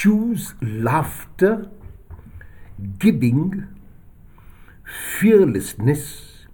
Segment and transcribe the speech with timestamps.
[0.00, 1.68] choose laughter,
[2.98, 3.68] giving,
[5.18, 6.46] fearlessness,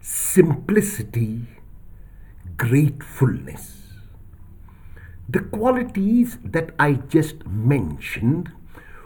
[0.00, 1.46] simplicity,
[2.56, 3.76] gratefulness.
[5.28, 8.50] The qualities that I just mentioned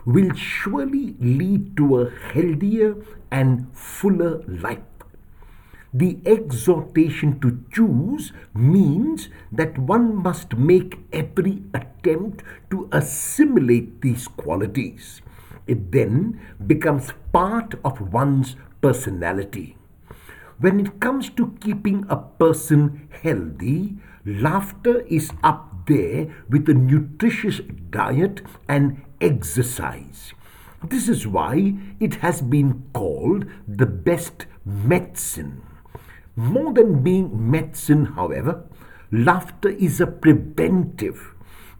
[0.06, 2.96] will surely lead to a healthier
[3.30, 4.91] and fuller life.
[5.94, 15.20] The exhortation to choose means that one must make every attempt to assimilate these qualities.
[15.66, 19.76] It then becomes part of one's personality.
[20.58, 27.60] When it comes to keeping a person healthy, laughter is up there with a nutritious
[27.90, 30.32] diet and exercise.
[30.82, 35.62] This is why it has been called the best medicine.
[36.34, 38.64] More than being medicine, however,
[39.10, 41.34] laughter is a preventive.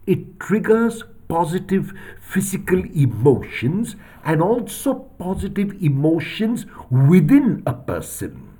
[0.05, 8.59] It triggers positive physical emotions and also positive emotions within a person.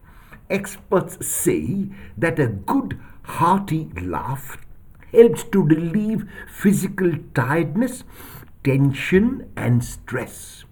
[0.49, 4.57] Experts say that a good hearty laugh
[5.11, 8.03] helps to relieve physical tiredness,
[8.63, 10.63] tension, and stress.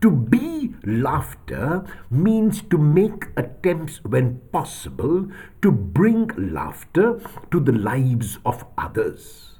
[0.00, 5.26] To be laughter means to make attempts when possible
[5.60, 9.58] to bring laughter to the lives of others.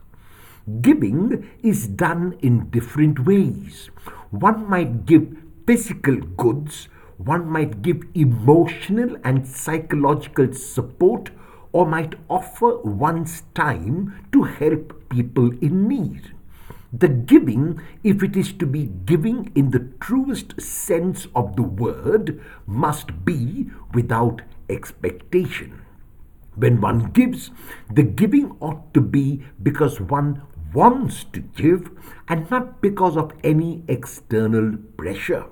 [0.80, 3.90] Giving is done in different ways.
[4.30, 5.26] One might give
[5.66, 11.30] physical goods, one might give emotional and psychological support,
[11.72, 16.37] or might offer one's time to help people in need.
[16.92, 22.40] The giving, if it is to be giving in the truest sense of the word,
[22.66, 25.82] must be without expectation.
[26.56, 27.50] When one gives,
[27.92, 31.90] the giving ought to be because one wants to give
[32.26, 35.44] and not because of any external pressure.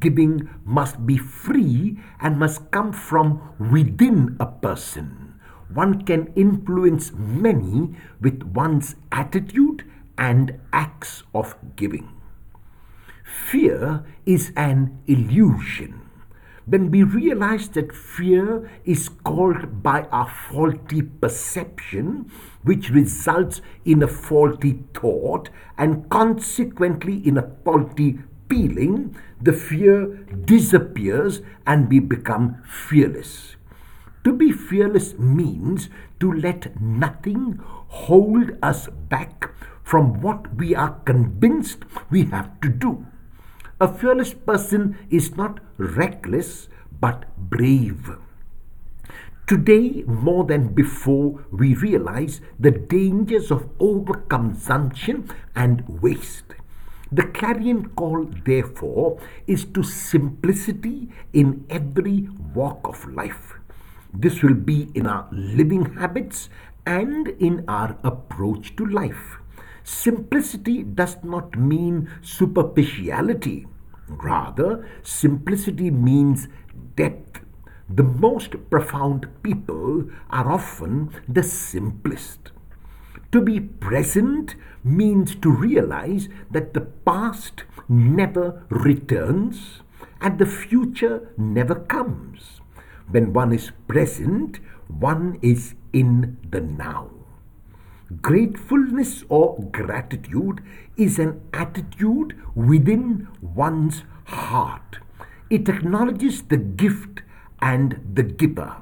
[0.00, 5.34] Giving must be free and must come from within a person.
[5.72, 9.85] One can influence many with one's attitude
[10.18, 12.12] and acts of giving.
[13.24, 16.02] Fear is an illusion.
[16.64, 22.30] When we realize that fear is caused by our faulty perception,
[22.64, 28.18] which results in a faulty thought and consequently in a faulty
[28.48, 30.06] feeling, the fear
[30.44, 33.54] disappears and we become fearless.
[34.26, 35.88] To be fearless means
[36.18, 39.52] to let nothing hold us back
[39.84, 43.06] from what we are convinced we have to do.
[43.80, 46.66] A fearless person is not reckless
[47.00, 48.16] but brave.
[49.46, 56.56] Today, more than before, we realize the dangers of overconsumption and waste.
[57.12, 63.54] The clarion call, therefore, is to simplicity in every walk of life.
[64.18, 66.48] This will be in our living habits
[66.86, 69.36] and in our approach to life.
[69.84, 73.66] Simplicity does not mean superficiality.
[74.08, 76.48] Rather, simplicity means
[76.96, 77.40] depth.
[77.90, 82.52] The most profound people are often the simplest.
[83.32, 89.82] To be present means to realize that the past never returns
[90.22, 92.62] and the future never comes.
[93.10, 94.58] When one is present,
[94.88, 97.10] one is in the now.
[98.22, 100.60] Gratefulness or gratitude
[100.96, 104.98] is an attitude within one's heart.
[105.50, 107.22] It acknowledges the gift
[107.60, 108.76] and the giver.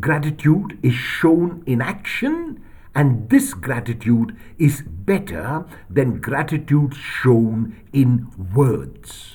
[0.00, 2.62] Gratitude is shown in action,
[2.94, 9.26] and this gratitude is better than gratitude shown in words.